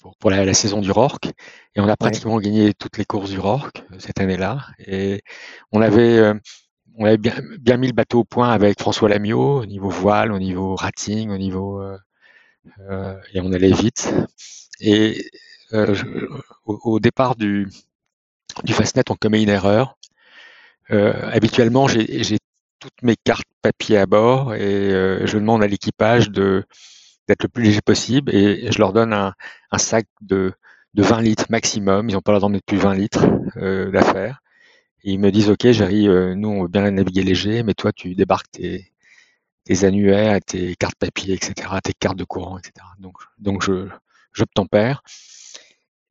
[0.00, 1.32] pour, pour la, saison du Rorque.
[1.74, 4.66] Et on a pratiquement gagné toutes les courses du Rorque cette année-là.
[4.86, 5.22] Et
[5.72, 6.34] on avait
[6.98, 10.38] on avait bien, mis le bateau au point avec François Lamiot au niveau voile, au
[10.38, 11.82] niveau rating, au niveau
[12.90, 14.12] euh, et on allait vite.
[14.80, 15.24] Et
[15.72, 15.94] euh,
[16.64, 17.68] au, départ du,
[18.64, 19.96] du Fastnet, on commet une erreur.
[20.90, 22.38] Euh, habituellement, j'ai
[22.78, 24.90] toutes mes cartes papier à bord et
[25.24, 26.64] je demande à l'équipage de
[27.28, 29.34] d'être le plus léger possible et je leur donne un,
[29.78, 30.52] sac de,
[30.94, 32.08] de 20 litres maximum.
[32.08, 34.40] Ils n'ont pas le droit de plus 20 litres euh, d'affaires.
[35.08, 38.50] Ils me disent, OK, Jerry, nous, on veut bien naviguer léger, mais toi, tu débarques
[38.50, 38.92] tes,
[39.84, 42.84] annuaires, tes cartes papier, etc., tes cartes de courant, etc.
[43.38, 43.88] Donc, je,
[44.32, 45.02] j'obtempère.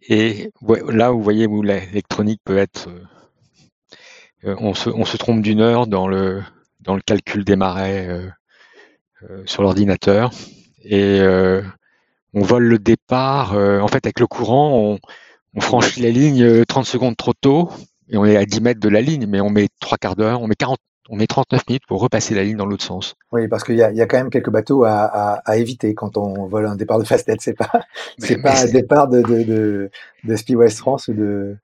[0.08, 0.52] Et
[0.88, 2.90] là, vous voyez où l'électronique peut être.
[2.90, 3.04] Euh,
[4.46, 6.44] euh, on, se, trompe d'une heure dans le,
[7.06, 8.30] calcul des euh,
[9.46, 10.32] sur l'ordinateur.
[10.84, 11.20] Et
[12.34, 13.54] on vole le départ.
[13.54, 14.98] en fait, avec le courant,
[15.54, 17.70] on franchit la ligne 30 secondes trop tôt.
[18.10, 20.42] Et on est à 10 mètres de la ligne, mais on met trois quarts d'heure,
[20.42, 20.78] on met 40,
[21.10, 23.16] on met 39 minutes pour repasser la ligne dans l'autre sens.
[23.32, 26.48] Oui, parce qu'il y, y a, quand même quelques bateaux à, à, éviter quand on
[26.48, 27.38] vole un départ de Fastnet.
[27.40, 27.72] C'est pas,
[28.20, 29.92] c'est pas un départ de, de, de,
[30.24, 31.58] de Speed West France ou de,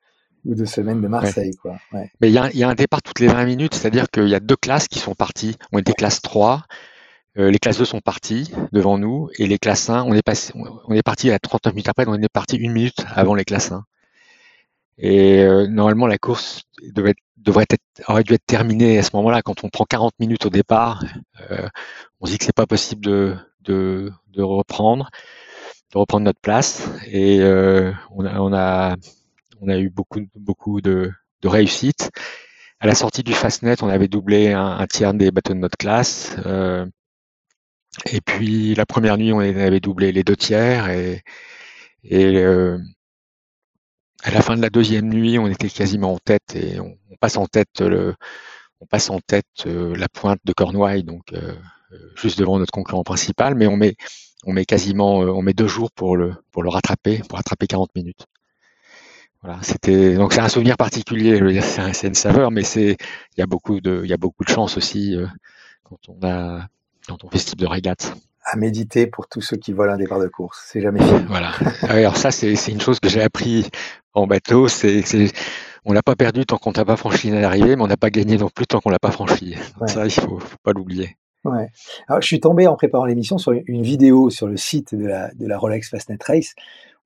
[0.45, 1.56] ou de semaine de Marseille.
[1.62, 1.75] Quoi.
[1.93, 4.36] Mais il y, a, y, a, un départ toutes les 20 minutes, c'est-à-dire qu'il y
[4.36, 5.58] a deux classes qui sont parties.
[5.71, 6.63] On était classe 3,
[7.38, 10.54] euh, les classes 2 sont parties devant nous, et les classes 1, on est, passé,
[10.56, 13.45] on est parti à 39 minutes après, donc on est parti une minute avant les
[13.45, 13.84] classes 1.
[15.01, 16.61] Et euh, normalement, la course
[16.93, 19.41] devait, devrait être, aurait dû être terminée à ce moment-là.
[19.41, 21.03] Quand on prend 40 minutes au départ,
[21.49, 21.67] euh,
[22.19, 25.09] on se dit que c'est pas possible de, de, de, reprendre,
[25.91, 26.87] de reprendre notre place.
[27.07, 28.95] Et euh, on, a, on, a,
[29.59, 31.11] on a eu beaucoup, beaucoup de,
[31.41, 32.11] de réussite.
[32.79, 36.35] À la sortie du Fastnet, on avait doublé un, tiers des bateaux de notre classe.
[36.45, 36.85] Euh,
[38.11, 40.89] et puis la première nuit, on avait doublé les deux tiers.
[40.89, 41.23] Et,
[42.03, 42.77] et euh,
[44.23, 47.38] à la fin de la deuxième nuit, on était quasiment en tête et on, passe
[47.38, 47.81] en tête
[48.81, 51.53] on passe en tête euh, la pointe de Cornouailles, donc euh,
[51.93, 53.95] euh, juste devant notre concurrent principal, mais on met,
[54.43, 57.95] on met quasiment, on met deux jours pour le, pour le rattraper, pour rattraper 40
[57.95, 58.25] minutes.
[59.43, 61.62] Voilà, c'était donc c'est un souvenir particulier.
[61.63, 62.97] C'est une saveur, mais c'est
[63.36, 65.15] il y a beaucoup de, il y a beaucoup de chance aussi
[65.84, 66.67] quand on a
[67.07, 69.97] quand on fait ce type de régate à méditer pour tous ceux qui volent un
[69.97, 70.63] départ de course.
[70.67, 71.25] C'est jamais fini.
[71.27, 71.51] Voilà.
[71.84, 73.69] Ah alors ça, c'est une chose que j'ai appris
[74.13, 74.67] en bateau.
[74.67, 75.04] C'est
[75.84, 78.38] on l'a pas perdu tant qu'on n'a pas franchi l'arrivée, mais on n'a pas gagné
[78.38, 79.56] non plus tant qu'on l'a pas franchi.
[79.88, 81.17] Ça, il faut, faut pas l'oublier.
[81.43, 81.67] Ouais.
[82.08, 85.32] Alors, je suis tombé en préparant l'émission sur une vidéo sur le site de la,
[85.34, 86.54] de la Rolex Fastnet Race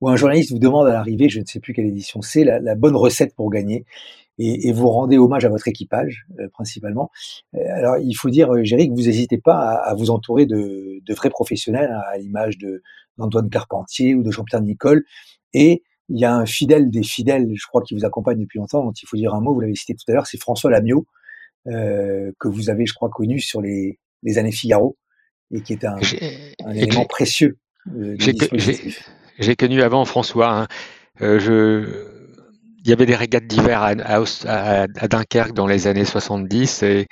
[0.02, 2.60] où un journaliste vous demande à l'arrivée, je ne sais plus quelle édition c'est, la,
[2.60, 3.86] la bonne recette pour gagner
[4.38, 7.10] et, et, vous rendez hommage à votre équipage euh, principalement.
[7.54, 11.00] Euh, alors il faut dire, Géry, que vous n'hésitez pas à, à, vous entourer de,
[11.04, 12.82] de vrais professionnels, hein, à l'image de
[13.18, 15.04] d'Antoine Carpentier ou de Jean-Pierre Nicole.
[15.54, 18.84] Et il y a un fidèle des fidèles, je crois, qui vous accompagne depuis longtemps,
[18.84, 21.06] dont il faut dire un mot, vous l'avez cité tout à l'heure, c'est François Lamiot,
[21.66, 24.96] euh, que vous avez, je crois, connu sur les, les années Figaro,
[25.50, 25.96] et qui est un,
[26.64, 27.58] un élément précieux.
[27.96, 28.16] Euh,
[29.38, 30.50] j'ai connu avant François.
[30.50, 30.68] Hein.
[31.22, 32.15] Euh, je
[32.86, 33.94] il y avait des régates d'hiver à,
[34.46, 37.08] à, Dunkerque dans les années 70 et,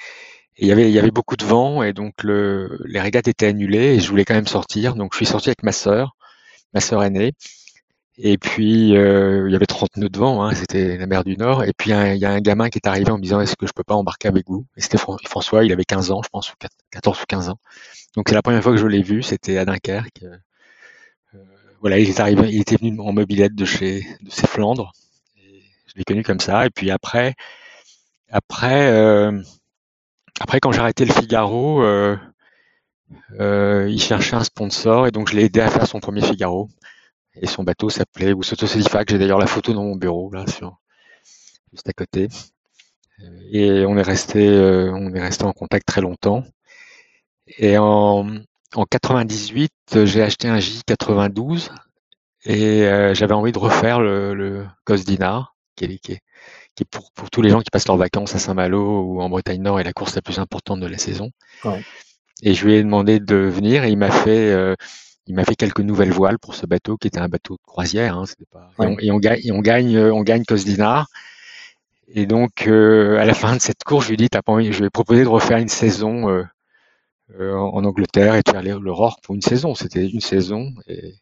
[0.56, 3.46] il, y avait, il y avait beaucoup de vent et donc le, les régates étaient
[3.46, 4.94] annulées et je voulais quand même sortir.
[4.94, 6.16] Donc je suis sorti avec ma sœur,
[6.74, 7.32] ma sœur aînée.
[8.18, 11.36] Et puis euh, il y avait 30 nœuds de vent, hein, c'était la mer du
[11.36, 11.64] Nord.
[11.64, 13.66] Et puis il y a un gamin qui est arrivé en me disant est-ce que
[13.66, 14.66] je peux pas embarquer avec vous?
[14.76, 16.54] Et c'était François, il avait 15 ans, je pense,
[16.92, 17.58] 14 ou 15 ans.
[18.14, 20.22] Donc c'est la première fois que je l'ai vu, c'était à Dunkerque.
[20.22, 21.38] Euh,
[21.80, 24.92] voilà, il est arrivé, il était venu en mobilette de chez de ses Flandres
[25.94, 26.66] je l'ai connu comme ça.
[26.66, 27.34] Et puis après,
[28.30, 29.40] après, euh,
[30.40, 32.16] après quand j'ai arrêté le Figaro, euh,
[33.40, 36.68] euh, il cherchait un sponsor et donc je l'ai aidé à faire son premier Figaro.
[37.36, 39.10] Et son bateau s'appelait Wusoto Selifac.
[39.10, 40.44] J'ai d'ailleurs la photo dans mon bureau, là,
[41.72, 42.28] juste à côté.
[43.50, 44.48] Et on est resté,
[44.92, 46.44] on est resté en contact très longtemps.
[47.58, 48.28] Et en,
[48.74, 49.72] en 98,
[50.04, 51.70] j'ai acheté un J92
[52.44, 52.82] et
[53.14, 56.20] j'avais envie de refaire le, le Cosdina, qui est, qui est,
[56.74, 59.28] qui est pour, pour, tous les gens qui passent leurs vacances à Saint-Malo ou en
[59.28, 61.30] Bretagne Nord est la course la plus importante de la saison.
[61.64, 61.82] Ouais.
[62.42, 64.74] Et je lui ai demandé de venir et il m'a fait, euh,
[65.26, 68.16] il m'a fait quelques nouvelles voiles pour ce bateau qui était un bateau de croisière.
[68.16, 68.70] Hein, pas...
[68.78, 68.86] ouais.
[68.86, 71.06] et, on, et, on, gagne, et on gagne, on gagne Cosdina.
[72.08, 74.52] Et donc euh, à la fin de cette course, je lui ai dit, t'as pas
[74.52, 76.42] envie, je lui ai proposé de refaire une saison euh,
[77.38, 79.74] euh en Angleterre et de faire le Rorque pour une saison.
[79.74, 81.14] C'était une saison et,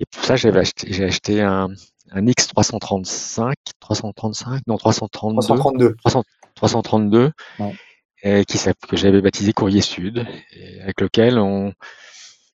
[0.00, 1.68] et pour ça j'avais acheté, j'ai acheté un,
[2.10, 7.74] un X335, 335, non 332, 332, 300, 332 ouais.
[8.22, 8.58] et qui,
[8.88, 11.72] que j'avais baptisé Courrier Sud, et avec lequel on,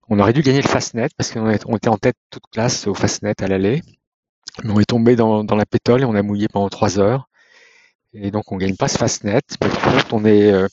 [0.08, 2.94] on aurait dû gagner le Fastnet parce qu'on on était en tête toute classe au
[2.94, 3.82] Fastnet à l'aller,
[4.64, 7.28] mais on est tombé dans, dans, la pétole et on a mouillé pendant trois heures.
[8.14, 10.68] Et donc on gagne pas ce Fastnet, mais par contre on est, euh,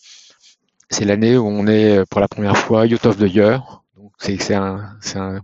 [0.90, 3.82] c'est l'année où on est pour la première fois Yacht of the Year.
[3.96, 5.40] Donc c'est un, un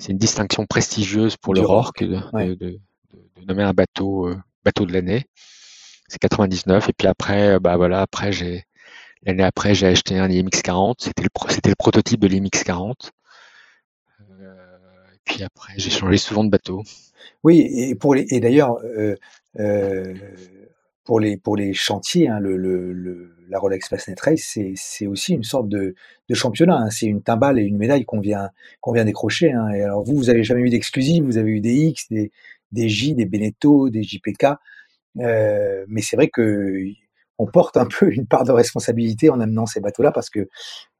[0.00, 2.46] c'est une distinction prestigieuse pour le RORC de, ouais.
[2.48, 2.80] de, de,
[3.12, 5.26] de, nommer un bateau euh, bateau de l'année.
[6.08, 8.64] C'est 99 et puis après bah voilà après j'ai
[9.22, 13.12] l'année après j'ai acheté un IMX 40 c'était le c'était le prototype de l'IMX 40
[14.40, 14.54] euh,
[15.14, 16.82] et puis après j'ai changé souvent de bateau.
[17.44, 19.16] Oui et pour les, et d'ailleurs euh,
[19.58, 20.14] euh,
[21.04, 25.34] pour les pour les chantiers hein, le, le, le, la Rolex Fastnet Race c'est aussi
[25.34, 25.94] une sorte de,
[26.28, 26.90] de championnat hein.
[26.90, 29.68] c'est une timbale et une médaille qu'on vient qu'on vient décrocher hein.
[29.70, 32.30] et alors vous vous avez jamais eu d'exclusif vous avez eu des X des
[32.72, 34.46] des J des Beneteau des JPK
[35.18, 36.84] euh, mais c'est vrai que
[37.38, 40.48] on porte un peu une part de responsabilité en amenant ces bateaux là parce que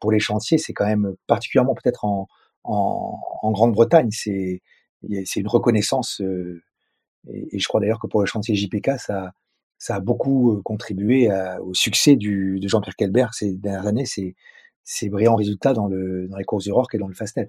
[0.01, 2.27] pour les chantiers c'est quand même particulièrement peut-être en,
[2.65, 4.63] en, en Grande-Bretagne c'est
[5.25, 6.63] c'est une reconnaissance euh,
[7.29, 9.33] et, et, je crois d'ailleurs que pour le chantier JPK ça
[9.81, 14.37] ça a beaucoup contribué à, au succès du, de Jean-Pierre Kelbert ces dernières années, c'est
[14.85, 17.49] ces brillants résultats dans, le, dans les courses du Rorque et dans le Fastnet.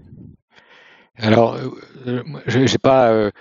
[1.17, 1.57] Alors,
[2.07, 3.11] euh, j'ai pas.
[3.11, 3.31] Euh,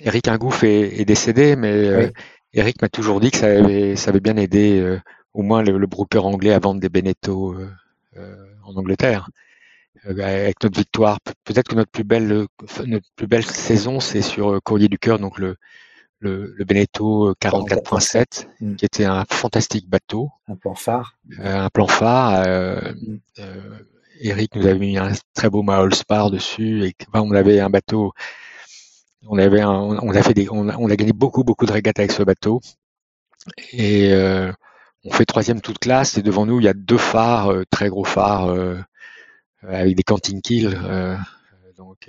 [0.00, 2.12] Eric Ingouf est, est, décédé, mais euh, oui.
[2.52, 5.00] Eric m'a toujours dit que ça avait, ça avait bien aidé euh,
[5.34, 7.56] au moins le, le, broker anglais à vendre des Beneteau
[8.64, 9.28] en Angleterre.
[10.04, 12.46] avec notre victoire, peut-être que notre plus belle,
[12.86, 15.56] notre plus belle saison, c'est sur Courrier du Cœur, donc le,
[16.26, 18.76] le, le Beneteau 44.7, mmh.
[18.76, 20.30] qui était un fantastique bateau.
[20.48, 21.16] Un plan phare.
[21.38, 22.42] Euh, un plan phare.
[22.46, 23.18] Euh, mmh.
[23.38, 23.78] euh,
[24.20, 28.12] Eric nous avait mis un très beau Mahol Spar dessus et on avait un bateau.
[29.28, 31.72] On avait un, on a fait des, on a, on a, gagné beaucoup beaucoup de
[31.72, 32.60] régates avec ce bateau
[33.72, 34.52] et euh,
[35.04, 37.88] on fait troisième toute classe et devant nous il y a deux phares, euh, très
[37.88, 38.54] gros phares
[39.62, 40.78] avec des canting kills.
[41.76, 42.08] donc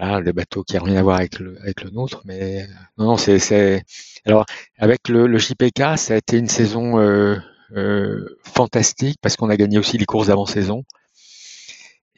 [0.00, 3.06] voilà, le bateau qui a rien à voir avec le, avec le nôtre, mais non,
[3.06, 3.84] non, c'est,
[4.24, 4.46] alors
[4.78, 7.36] avec le, le, JPK, ça a été une saison euh,
[7.76, 10.84] euh, fantastique parce qu'on a gagné aussi les courses d'avant-saison.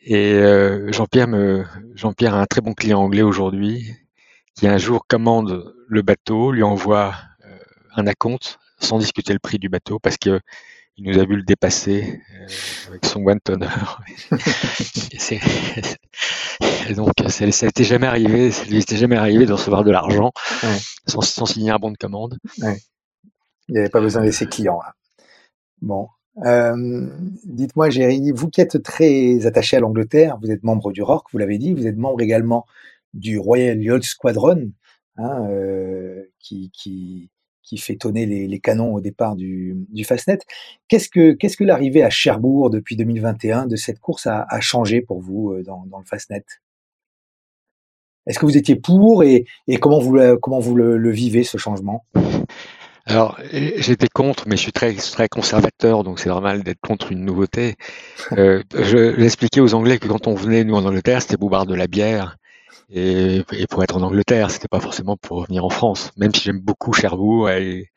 [0.04, 1.28] Et euh, Jean-Pierre
[1.94, 3.92] Jean-Pierre a un très bon client anglais aujourd'hui
[4.54, 7.14] qui un jour commande le bateau, lui envoie
[7.44, 7.58] euh,
[7.96, 10.40] un acompte sans discuter le prix du bateau parce que
[10.96, 13.68] il nous a vu le dépasser euh, avec son one tonner.
[16.88, 20.32] et donc, ça n'était jamais arrivé, ça lui était jamais arrivé de recevoir de l'argent
[20.62, 20.78] ouais.
[21.06, 22.38] sans, sans, signer un bon de commande.
[22.60, 22.78] Ouais.
[23.68, 24.80] Il n'y avait pas besoin de ses clients.
[24.80, 24.94] Là.
[25.80, 26.08] Bon.
[26.44, 27.08] Euh,
[27.44, 31.38] Dites-moi, Géry, vous qui êtes très attaché à l'Angleterre, vous êtes membre du ROC, vous
[31.38, 32.66] l'avez dit, vous êtes membre également
[33.14, 34.72] du Royal Yacht Squadron,
[35.16, 37.30] hein, euh, qui, qui,
[37.62, 40.38] qui fait tonner les, canons au départ du, du Fastnet.
[40.88, 45.20] Qu'est-ce que, qu'est-ce que l'arrivée à Cherbourg depuis 2021 de cette course a, changé pour
[45.20, 46.44] vous euh, dans, dans le Fastnet?
[48.26, 51.58] Est-ce que vous étiez pour et, et comment vous, comment vous le, le vivez ce
[51.58, 52.04] changement?
[53.06, 57.24] Alors, j'étais contre, mais je suis très, très conservateur, donc c'est normal d'être contre une
[57.24, 57.74] nouveauté.
[58.32, 61.74] Euh, je l'expliquais aux Anglais que quand on venait, nous, en Angleterre, c'était boire de
[61.74, 62.36] la bière.
[62.94, 66.42] Et, et, pour être en Angleterre, c'était pas forcément pour venir en France, même si
[66.42, 67.88] j'aime beaucoup Cherbourg et,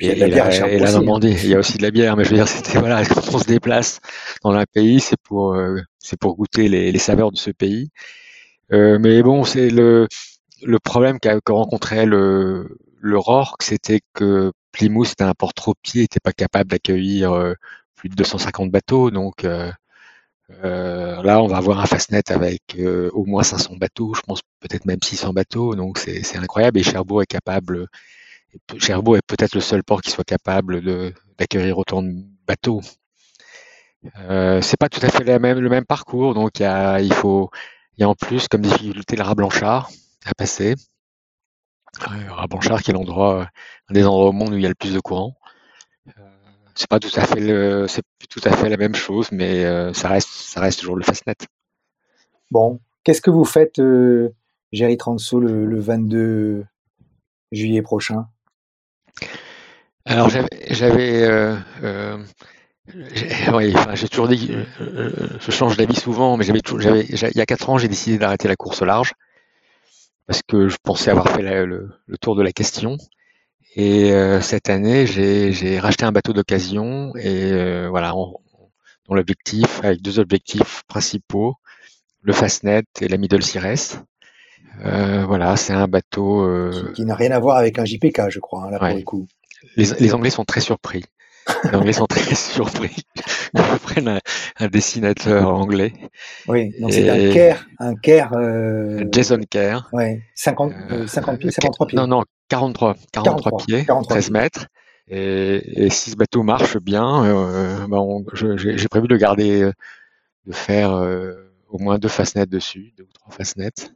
[0.00, 1.36] et, et, la, et la, Normandie.
[1.42, 3.38] Il y a aussi de la bière, mais je veux dire, c'était voilà, quand on
[3.38, 4.00] se déplace
[4.42, 7.90] dans un pays, c'est pour euh, c'est pour goûter les, les, saveurs de ce pays.
[8.72, 10.08] Euh, mais bon, c'est le
[10.62, 15.74] le problème qu'a qu rencontrait le le Rorque, c'était que Plymouth, c'était un port trop
[15.74, 17.52] petit, n'était pas capable d'accueillir euh,
[17.94, 19.44] plus de 250 bateaux, donc
[20.50, 24.20] euh, Euh, là, on va avoir un Fastnet avec euh, au moins 500 bateaux, je
[24.22, 26.78] pense peut-être même 600 bateaux, donc c'est incroyable.
[26.78, 27.88] Et Cherbourg est capable,
[28.78, 30.82] Cherbourg est peut-être le seul port qui soit capable
[31.38, 32.12] d'accueillir autant de
[32.46, 32.80] bateaux.
[34.18, 37.50] Euh, c'est pas tout à fait le même parcours, donc il y a, il faut,
[37.96, 39.90] il y a en plus comme difficulté le rat blanchard
[40.26, 40.74] à passer.
[42.10, 43.48] Le rat blanchard qui est l'endroit,
[43.88, 45.36] un des endroits au monde où il y a le plus de courant
[46.74, 49.92] c'est pas tout à fait le, c'est tout à fait la même chose, mais euh,
[49.92, 51.36] ça reste, ça reste toujours le Fastnet.
[52.50, 54.30] Bon, qu'est-ce que vous faites, euh,
[54.72, 56.64] Jerry Transou, le, 22
[57.52, 58.26] juillet prochain?
[60.04, 62.18] Alors j'avais, euh,
[63.14, 67.78] j'ai toujours dit, je change d'avis souvent, mais j'avais, j'avais, il y a quatre ans,
[67.78, 69.14] j'ai décidé d'arrêter la course au large
[70.26, 72.96] parce que je pensais avoir fait le, tour de la question.
[73.76, 80.00] Et euh, cette année, j'ai racheté un bateau d'occasion et euh, voilà, dont l'objectif, avec
[80.00, 81.56] deux objectifs principaux,
[82.22, 84.02] le Fastnet et la Middle Cires.
[84.84, 86.48] Euh, voilà, c'est un bateau
[86.94, 89.26] qui, n'a rien à voir avec un JPK, je crois, hein, là pour le coup.
[89.76, 91.04] Les, les Anglais sont très surpris.
[91.64, 93.04] Les Anglais sont très surpris
[93.54, 94.20] je prenne
[94.58, 95.92] un, dessinateur anglais.
[96.48, 98.32] Oui, donc c'est un Kerr, un Kerr.
[98.34, 99.04] Euh...
[99.10, 99.88] Jason Kerr.
[99.92, 100.72] Ouais, 50,
[101.06, 101.96] 50 pieds, 53 pieds.
[101.96, 104.66] Non, non, 43, 43, pieds, 13 mètres.
[105.08, 109.72] Et, si ce bateau marche bien, euh, ben j'ai prévu de garder, euh,
[110.46, 113.92] de faire euh, au moins deux fastnets dessus, deux ou trois fastnets.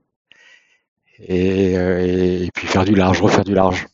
[1.21, 3.87] Et, et, puis faire du large, refaire du large.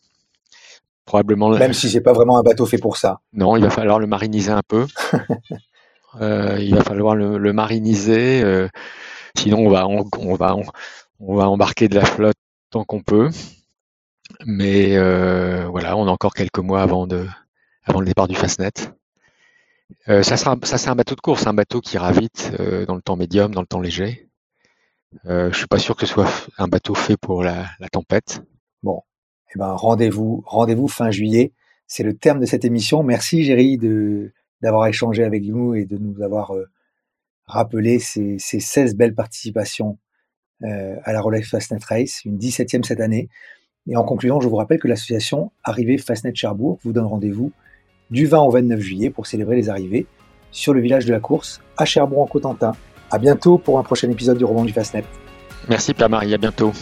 [1.06, 1.50] Probablement.
[1.50, 3.20] Même si c'est pas vraiment un bateau fait pour ça.
[3.32, 4.86] Non, il va falloir le mariniser un peu.
[6.20, 8.42] il va falloir le, mariniser.
[9.36, 10.56] sinon, on va, on, va,
[11.20, 12.36] on va embarquer de la flotte
[12.70, 13.30] tant qu'on peut.
[14.46, 18.72] Mais euh, voilà, on a encore quelques mois avant, le départ du Fastnet.
[20.08, 22.94] Euh, ça, sera, c'est un bateau de course, un bateau qui ira vite euh, dans
[22.94, 24.28] le temps médium, dans le temps léger.
[25.24, 28.42] Je suis pas sûr que ce soit un bateau fait pour la, tempête.
[28.82, 29.02] Bon,
[29.54, 31.52] eh ben rendez-vous, rendez-vous fin juillet.
[31.86, 33.04] C'est le terme de cette émission.
[33.04, 36.52] Merci Géry de d'avoir échangé avec nous et de nous avoir
[37.46, 39.98] rappelé ces, ces 16 belles participations
[40.62, 43.28] à la Rolex Fastnet Race, une 17e cette année.
[43.86, 47.52] Et en conclusion, je vous rappelle que l'association Arrivée Fastnet Cherbourg vous donne rendez-vous
[48.10, 50.06] du 20 au 29 juillet pour célébrer les arrivées
[50.50, 52.72] sur le village de la course à Cherbourg en Cotentin.
[53.10, 55.04] À bientôt pour un prochain épisode du roman du Fastnet.
[55.68, 56.72] Merci Pierre-Marie, à bientôt.